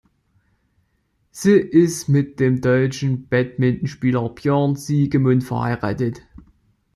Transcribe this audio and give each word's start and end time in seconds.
Sie 1.29 1.57
ist 1.59 2.07
mit 2.09 2.39
dem 2.39 2.61
deutschen 2.61 3.27
Badmintonspieler 3.27 4.29
Björn 4.29 4.75
Siegemund 4.75 5.43
verheiratet. 5.43 6.23